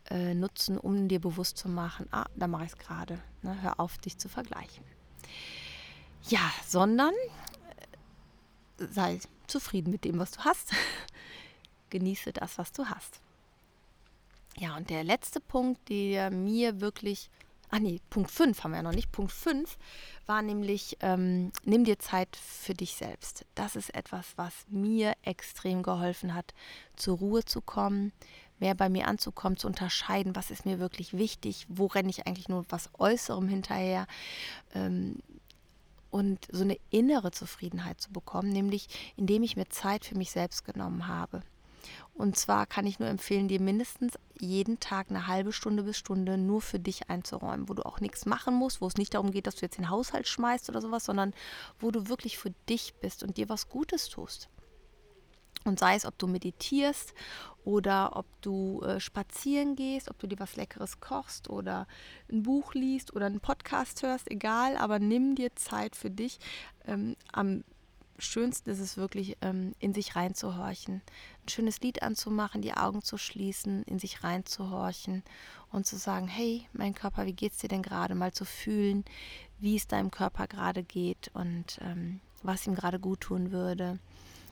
[0.09, 3.19] äh, nutzen, um dir bewusst zu machen, ah, da mache ich es gerade.
[3.41, 3.57] Ne?
[3.61, 4.83] Hör auf, dich zu vergleichen.
[6.27, 7.13] Ja, sondern
[8.79, 10.73] äh, sei zufrieden mit dem, was du hast.
[11.91, 13.21] Genieße das, was du hast.
[14.57, 17.29] Ja, und der letzte Punkt, der mir wirklich
[17.71, 19.11] ah nee, Punkt 5 haben wir ja noch nicht.
[19.11, 19.77] Punkt 5
[20.27, 23.45] war nämlich, ähm, nimm dir Zeit für dich selbst.
[23.55, 26.53] Das ist etwas, was mir extrem geholfen hat,
[26.95, 28.11] zur Ruhe zu kommen,
[28.59, 32.49] mehr bei mir anzukommen, zu unterscheiden, was ist mir wirklich wichtig, wo renne ich eigentlich
[32.49, 34.05] nur was Äußerem hinterher.
[34.75, 35.17] Ähm,
[36.11, 40.65] und so eine innere Zufriedenheit zu bekommen, nämlich indem ich mir Zeit für mich selbst
[40.65, 41.41] genommen habe.
[42.13, 46.37] Und zwar kann ich nur empfehlen, dir mindestens jeden Tag eine halbe Stunde bis Stunde
[46.37, 49.47] nur für dich einzuräumen, wo du auch nichts machen musst, wo es nicht darum geht,
[49.47, 51.33] dass du jetzt den Haushalt schmeißt oder sowas, sondern
[51.79, 54.49] wo du wirklich für dich bist und dir was Gutes tust.
[55.63, 57.13] Und sei es, ob du meditierst
[57.63, 61.87] oder ob du äh, spazieren gehst, ob du dir was Leckeres kochst oder
[62.31, 66.39] ein Buch liest oder einen Podcast hörst, egal, aber nimm dir Zeit für dich.
[66.85, 67.63] Ähm, am
[68.21, 71.01] schönsten ist es wirklich, ähm, in sich reinzuhorchen.
[71.43, 75.23] Ein schönes Lied anzumachen, die Augen zu schließen, in sich reinzuhorchen
[75.71, 78.15] und zu sagen, hey, mein Körper, wie geht's dir denn gerade?
[78.15, 79.05] Mal zu fühlen,
[79.59, 83.99] wie es deinem Körper gerade geht und ähm, was ihm gerade gut tun würde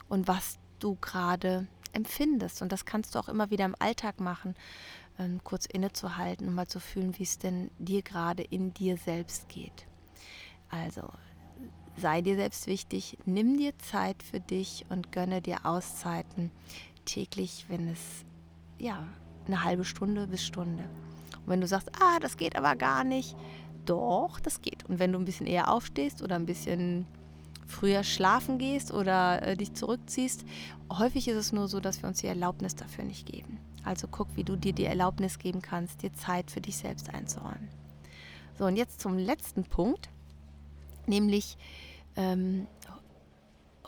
[0.08, 2.62] und was du gerade empfindest.
[2.62, 4.55] Und das kannst du auch immer wieder im Alltag machen,
[5.17, 9.49] ähm, kurz innezuhalten und mal zu fühlen, wie es denn dir gerade in dir selbst
[9.49, 9.86] geht.
[10.69, 11.10] Also
[11.99, 16.51] sei dir selbst wichtig, nimm dir Zeit für dich und gönne dir Auszeiten
[17.05, 17.99] täglich, wenn es
[18.77, 19.07] ja
[19.47, 20.83] eine halbe Stunde bis Stunde.
[21.38, 23.35] Und wenn du sagst, ah, das geht aber gar nicht,
[23.85, 24.85] doch, das geht.
[24.85, 27.05] Und wenn du ein bisschen eher aufstehst oder ein bisschen
[27.65, 30.43] früher schlafen gehst oder äh, dich zurückziehst,
[30.91, 33.59] häufig ist es nur so, dass wir uns die Erlaubnis dafür nicht geben.
[33.83, 37.69] Also guck, wie du dir die Erlaubnis geben kannst, dir Zeit für dich selbst einzuräumen.
[38.57, 40.09] So, und jetzt zum letzten Punkt,
[41.05, 41.57] nämlich
[42.19, 42.67] ähm,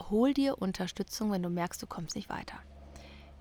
[0.10, 2.56] hol dir Unterstützung, wenn du merkst, du kommst nicht weiter.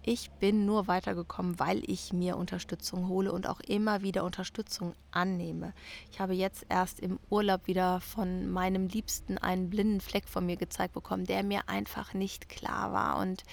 [0.02, 5.74] Ich bin nur weitergekommen, weil ich mir Unterstützung hole und auch immer wieder Unterstützung annehme.
[6.10, 10.56] Ich habe jetzt erst im Urlaub wieder von meinem Liebsten einen blinden Fleck von mir
[10.56, 13.44] gezeigt bekommen, der mir einfach nicht klar war und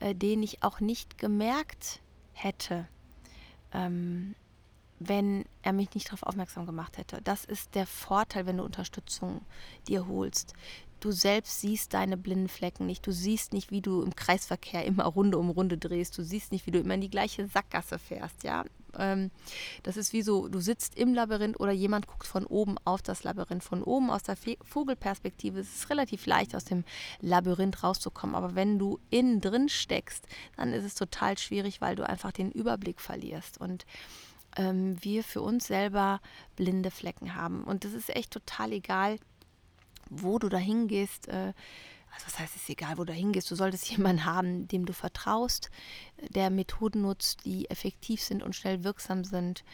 [0.00, 2.00] äh, den ich auch nicht gemerkt
[2.32, 2.88] hätte.
[3.72, 4.34] Ähm,
[5.08, 7.20] wenn er mich nicht darauf aufmerksam gemacht hätte.
[7.22, 9.42] Das ist der Vorteil, wenn du Unterstützung
[9.88, 10.54] dir holst.
[11.02, 13.04] Du selbst siehst deine blinden Flecken nicht.
[13.04, 16.16] Du siehst nicht, wie du im Kreisverkehr immer Runde um Runde drehst.
[16.16, 18.44] Du siehst nicht, wie du immer in die gleiche Sackgasse fährst.
[18.44, 18.64] Ja,
[18.96, 19.32] ähm,
[19.82, 23.24] das ist wie so, du sitzt im Labyrinth oder jemand guckt von oben auf das
[23.24, 23.64] Labyrinth.
[23.64, 26.84] Von oben aus der Vogelperspektive ist es relativ leicht, aus dem
[27.20, 28.36] Labyrinth rauszukommen.
[28.36, 30.24] Aber wenn du innen drin steckst,
[30.56, 33.60] dann ist es total schwierig, weil du einfach den Überblick verlierst.
[33.60, 33.86] Und
[34.56, 36.20] ähm, wir für uns selber
[36.56, 37.64] blinde Flecken haben.
[37.64, 39.18] Und das ist echt total egal,
[40.10, 41.28] wo du da hingehst.
[41.28, 41.52] Äh,
[42.14, 43.50] also was heißt es egal, wo du hingehst?
[43.50, 45.70] Du solltest jemanden haben, dem du vertraust,
[46.30, 49.64] der Methoden nutzt, die effektiv sind und schnell wirksam sind.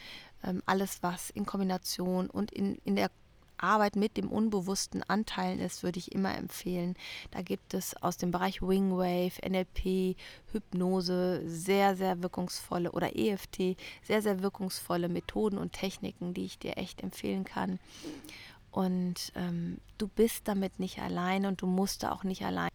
[0.45, 3.11] Ähm, alles, was in Kombination und in, in der
[3.61, 6.95] Arbeit mit dem unbewussten Anteilen ist, würde ich immer empfehlen.
[7.31, 10.17] Da gibt es aus dem Bereich Wingwave, NLP,
[10.53, 16.77] Hypnose sehr, sehr wirkungsvolle oder EFT, sehr, sehr wirkungsvolle Methoden und Techniken, die ich dir
[16.79, 17.79] echt empfehlen kann.
[18.71, 22.69] Und ähm, du bist damit nicht allein und du musst da auch nicht allein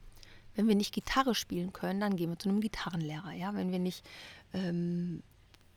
[0.55, 3.31] wenn wir nicht Gitarre spielen können, dann gehen wir zu einem Gitarrenlehrer.
[3.31, 4.05] Ja, wenn wir nicht,
[4.53, 5.23] ähm,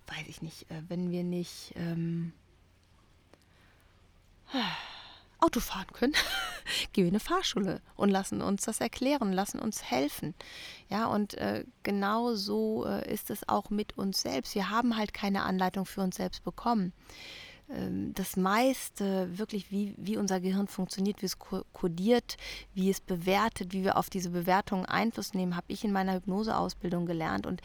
[0.07, 2.33] weiß ich nicht, äh, wenn wir nicht ähm,
[5.39, 6.15] Auto fahren können,
[6.93, 10.35] gehen wir in eine Fahrschule und lassen uns das erklären, lassen uns helfen.
[10.89, 14.55] Ja, und äh, genau so äh, ist es auch mit uns selbst.
[14.55, 16.93] Wir haben halt keine Anleitung für uns selbst bekommen.
[17.69, 22.37] Ähm, das meiste, wirklich wie, wie unser Gehirn funktioniert, wie es kodiert,
[22.75, 27.07] wie es bewertet, wie wir auf diese Bewertungen Einfluss nehmen, habe ich in meiner Hypnoseausbildung
[27.07, 27.47] gelernt.
[27.47, 27.61] Und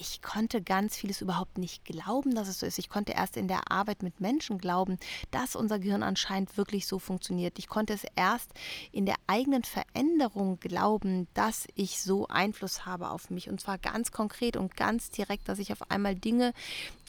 [0.00, 2.78] ich konnte ganz vieles überhaupt nicht glauben, dass es so ist.
[2.78, 4.98] Ich konnte erst in der Arbeit mit Menschen glauben,
[5.30, 7.58] dass unser Gehirn anscheinend wirklich so funktioniert.
[7.58, 8.50] Ich konnte es erst
[8.92, 13.50] in der eigenen Veränderung glauben, dass ich so Einfluss habe auf mich.
[13.50, 16.54] Und zwar ganz konkret und ganz direkt, dass ich auf einmal Dinge,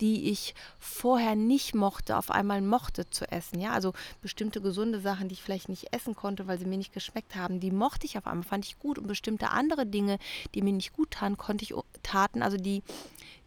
[0.01, 3.62] die ich vorher nicht mochte, auf einmal mochte zu essen.
[3.62, 6.93] Ja, also bestimmte gesunde Sachen, die ich vielleicht nicht essen konnte, weil sie mir nicht
[6.93, 8.99] geschmeckt haben, die mochte ich auf einmal, fand ich gut.
[8.99, 10.19] Und bestimmte andere Dinge,
[10.54, 11.73] die mir nicht gut taten, konnte ich
[12.04, 12.81] taten, also die,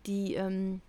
[0.06, 0.80] die ähm,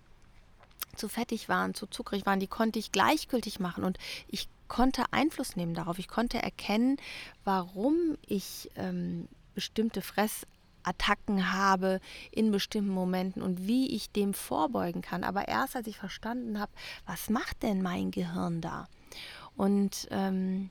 [0.95, 3.83] zu fettig waren, zu zuckrig waren, die konnte ich gleichgültig machen.
[3.83, 5.99] Und ich konnte Einfluss nehmen darauf.
[5.99, 6.97] Ich konnte erkennen,
[7.43, 10.45] warum ich ähm, bestimmte Fress
[10.83, 11.99] Attacken habe
[12.31, 15.23] in bestimmten Momenten und wie ich dem vorbeugen kann.
[15.23, 16.71] Aber erst als ich verstanden habe,
[17.05, 18.87] was macht denn mein Gehirn da?
[19.55, 20.69] Und ähm,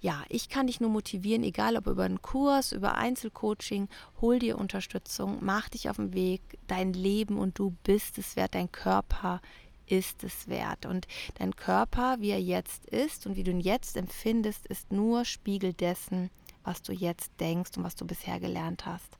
[0.00, 3.88] ja, ich kann dich nur motivieren, egal ob über einen Kurs, über Einzelcoaching,
[4.20, 8.54] hol dir Unterstützung, mach dich auf den Weg, dein Leben und du bist es wert,
[8.54, 9.40] dein Körper
[9.86, 10.86] ist es wert.
[10.86, 15.24] Und dein Körper, wie er jetzt ist und wie du ihn jetzt empfindest, ist nur
[15.24, 16.30] Spiegel dessen,
[16.64, 19.18] was du jetzt denkst und was du bisher gelernt hast.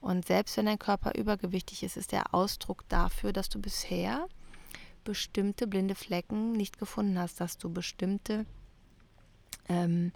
[0.00, 4.28] Und selbst wenn dein Körper übergewichtig ist, ist der Ausdruck dafür, dass du bisher
[5.04, 8.46] bestimmte blinde Flecken nicht gefunden hast, dass du bestimmte,
[9.68, 10.12] ähm,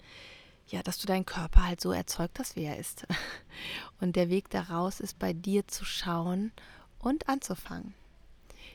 [0.68, 3.06] ja, dass du deinen Körper halt so erzeugt hast, wie er ist.
[4.00, 6.52] Und der Weg daraus ist bei dir zu schauen
[6.98, 7.94] und anzufangen.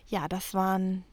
[0.09, 1.03] Ja, das waren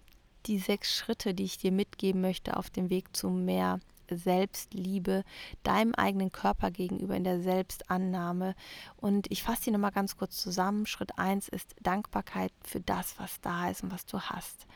[0.47, 5.25] die sechs Schritte, die ich dir mitgeben möchte auf dem Weg zu mehr Selbstliebe,
[5.63, 8.55] deinem eigenen Körper gegenüber, in der Selbstannahme.
[8.97, 10.87] Und ich fasse die nochmal ganz kurz zusammen.
[10.87, 14.67] Schritt 1 ist Dankbarkeit für das, was da ist und was du hast.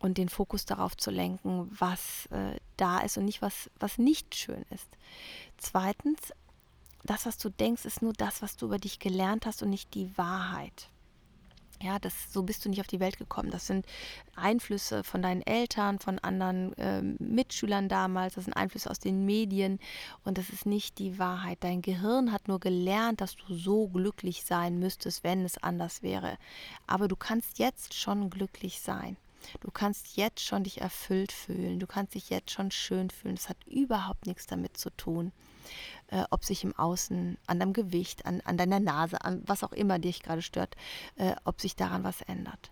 [0.00, 4.34] Und den Fokus darauf zu lenken, was äh, da ist und nicht, was, was nicht
[4.34, 4.88] schön ist.
[5.58, 6.32] Zweitens,
[7.04, 9.94] das, was du denkst, ist nur das, was du über dich gelernt hast und nicht
[9.94, 10.88] die Wahrheit.
[11.82, 13.50] Ja, das, so bist du nicht auf die Welt gekommen.
[13.50, 13.86] Das sind
[14.36, 19.78] Einflüsse von deinen Eltern, von anderen äh, Mitschülern damals, das sind Einflüsse aus den Medien
[20.22, 21.58] und das ist nicht die Wahrheit.
[21.60, 26.36] Dein Gehirn hat nur gelernt, dass du so glücklich sein müsstest, wenn es anders wäre.
[26.86, 29.16] Aber du kannst jetzt schon glücklich sein.
[29.60, 31.78] Du kannst jetzt schon dich erfüllt fühlen.
[31.78, 33.36] Du kannst dich jetzt schon schön fühlen.
[33.36, 35.32] Das hat überhaupt nichts damit zu tun
[36.08, 39.72] äh, ob sich im Außen, an deinem Gewicht, an, an deiner Nase, an was auch
[39.72, 40.76] immer dich gerade stört,
[41.16, 42.70] äh, ob sich daran was ändert.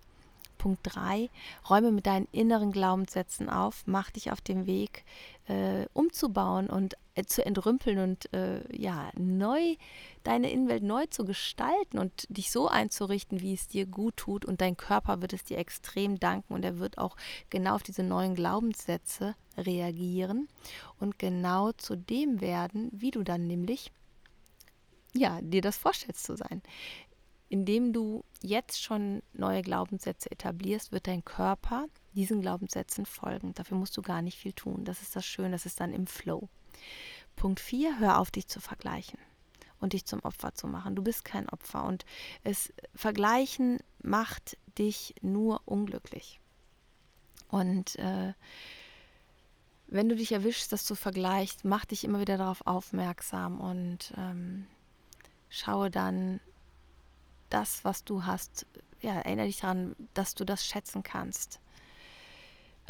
[0.59, 1.31] Punkt 3,
[1.71, 5.05] räume mit deinen inneren Glaubenssätzen auf, mach dich auf den Weg,
[5.47, 9.77] äh, umzubauen und äh, zu entrümpeln und äh, ja, neu,
[10.23, 14.44] deine Innenwelt neu zu gestalten und dich so einzurichten, wie es dir gut tut.
[14.44, 17.16] Und dein Körper wird es dir extrem danken und er wird auch
[17.51, 20.49] genau auf diese neuen Glaubenssätze reagieren
[21.01, 23.90] und genau zu dem werden, wie du dann nämlich
[25.14, 26.62] ja, dir das vorstellst zu sein.
[27.48, 33.54] Indem du jetzt schon neue Glaubenssätze etablierst, wird dein Körper diesen Glaubenssätzen folgen.
[33.54, 34.84] Dafür musst du gar nicht viel tun.
[34.84, 36.48] Das ist das Schöne, das ist dann im Flow.
[37.37, 39.18] Punkt 4, hör auf, dich zu vergleichen
[39.80, 40.94] und dich zum Opfer zu machen.
[40.94, 42.04] Du bist kein Opfer und
[42.42, 46.40] es Vergleichen macht dich nur unglücklich.
[47.48, 48.34] Und äh,
[49.87, 54.66] wenn du dich erwischst, dass du vergleichst, mach dich immer wieder darauf aufmerksam und ähm,
[55.48, 56.40] schaue dann,
[57.50, 58.66] das, was du hast,
[59.00, 61.61] ja, erinnere dich daran, dass du das schätzen kannst.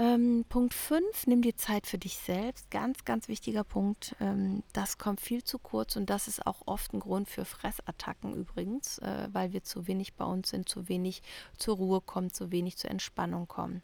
[0.01, 2.71] Ähm, Punkt 5, nimm dir Zeit für dich selbst.
[2.71, 4.14] Ganz, ganz wichtiger Punkt.
[4.21, 8.33] Ähm, das kommt viel zu kurz und das ist auch oft ein Grund für Fressattacken
[8.33, 11.21] übrigens, äh, weil wir zu wenig bei uns sind, zu wenig
[11.57, 13.83] zur Ruhe kommen, zu wenig zur Entspannung kommen.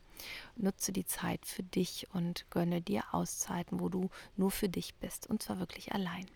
[0.54, 5.26] Nutze die Zeit für dich und gönne dir Auszeiten, wo du nur für dich bist
[5.26, 6.26] und zwar wirklich allein.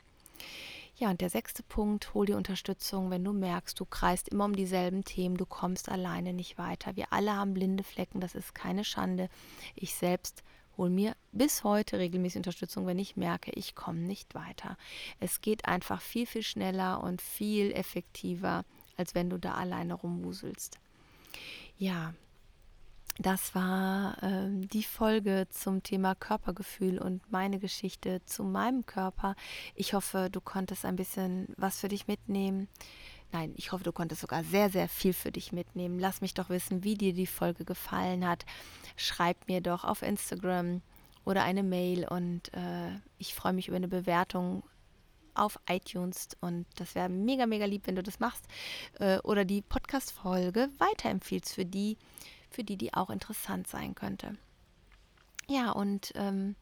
[0.99, 4.57] Ja, und der sechste Punkt, hol dir Unterstützung, wenn du merkst, du kreist immer um
[4.57, 6.97] dieselben Themen, du kommst alleine nicht weiter.
[6.97, 9.29] Wir alle haben blinde Flecken, das ist keine Schande.
[9.77, 10.43] Ich selbst
[10.77, 14.77] hole mir bis heute regelmäßig Unterstützung, wenn ich merke, ich komme nicht weiter.
[15.21, 18.65] Es geht einfach viel, viel schneller und viel effektiver,
[18.97, 20.81] als wenn du da alleine rumwuselst.
[21.77, 22.13] Ja,
[23.19, 29.35] das war ähm, die Folge zum Thema Körpergefühl und meine Geschichte zu meinem Körper.
[29.75, 32.69] Ich hoffe, du konntest ein bisschen was für dich mitnehmen.
[33.33, 35.98] Nein, ich hoffe, du konntest sogar sehr, sehr viel für dich mitnehmen.
[35.98, 38.46] Lass mich doch wissen, wie dir die Folge gefallen hat.
[38.96, 40.81] Schreib mir doch auf Instagram
[41.25, 44.62] oder eine Mail und äh, ich freue mich über eine Bewertung
[45.35, 48.44] auf iTunes und das wäre mega, mega lieb, wenn du das machst
[48.98, 51.96] äh, oder die Podcast-Folge weiterempfiehlst für die,
[52.51, 54.37] für die, die auch interessant sein könnte.
[55.49, 56.57] Ja, und ähm,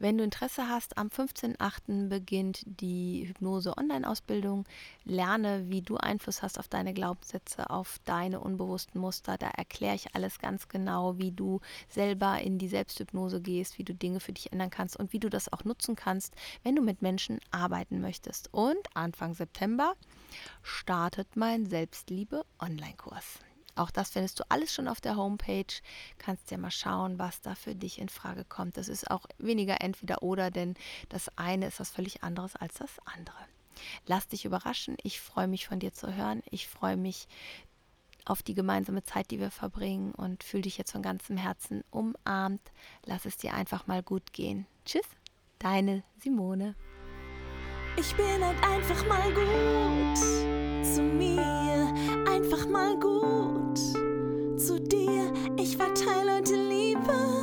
[0.00, 2.08] wenn du Interesse hast, am 15.08.
[2.08, 4.64] beginnt die Hypnose-Online-Ausbildung.
[5.04, 9.36] Lerne, wie du Einfluss hast auf deine Glaubenssätze, auf deine unbewussten Muster.
[9.38, 13.92] Da erkläre ich alles ganz genau, wie du selber in die Selbsthypnose gehst, wie du
[13.92, 17.02] Dinge für dich ändern kannst und wie du das auch nutzen kannst, wenn du mit
[17.02, 18.54] Menschen arbeiten möchtest.
[18.54, 19.94] Und Anfang September
[20.62, 23.40] startet mein Selbstliebe-Online-Kurs.
[23.78, 25.64] Auch das findest du alles schon auf der Homepage.
[26.18, 28.76] Kannst ja mal schauen, was da für dich in Frage kommt.
[28.76, 30.74] Das ist auch weniger entweder oder, denn
[31.08, 33.36] das eine ist was völlig anderes als das andere.
[34.06, 34.96] Lass dich überraschen.
[35.02, 36.42] Ich freue mich von dir zu hören.
[36.50, 37.28] Ich freue mich
[38.24, 42.60] auf die gemeinsame Zeit, die wir verbringen und fühle dich jetzt von ganzem Herzen umarmt.
[43.04, 44.66] Lass es dir einfach mal gut gehen.
[44.84, 45.06] Tschüss,
[45.58, 46.74] deine Simone.
[47.96, 50.18] Ich bin halt einfach mal gut
[50.84, 51.57] zu mir,
[52.38, 53.78] einfach mal gut
[54.58, 55.32] zu dir.
[55.56, 57.37] Ich verteile die Liebe.